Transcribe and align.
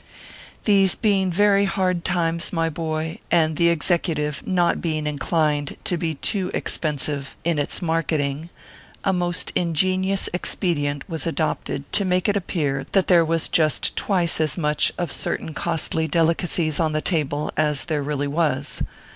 These 0.63 0.95
being 0.95 1.31
very 1.31 1.65
hard 1.65 2.03
times, 2.03 2.51
my 2.51 2.71
boy, 2.71 3.19
and 3.29 3.55
the 3.55 3.69
Executive 3.69 4.41
not 4.47 4.81
being 4.81 5.05
inclined 5.05 5.77
to 5.83 5.95
be 5.95 6.15
too 6.15 6.49
expensive 6.55 7.35
in 7.43 7.57
202 7.57 7.61
ORPHEUS 7.61 7.61
C. 7.61 7.61
KERR 7.61 7.61
PAPERS. 7.61 7.77
its 7.77 7.81
marketing, 8.25 8.49
a 9.03 9.13
most 9.13 9.51
ingenious 9.53 10.29
expedient 10.33 11.07
was 11.07 11.27
adopted 11.27 11.93
to 11.93 12.03
make 12.03 12.27
it 12.27 12.35
appear 12.35 12.87
that 12.93 13.09
there 13.09 13.23
was 13.23 13.47
just 13.47 13.95
twice 13.95 14.41
as 14.41 14.57
much 14.57 14.91
of 14.97 15.11
certain 15.11 15.53
costly 15.53 16.07
delicacies 16.07 16.79
on 16.79 16.93
the 16.93 17.01
table 17.01 17.51
as 17.55 17.85
there 17.85 18.01
really 18.01 18.25
was. 18.27 18.81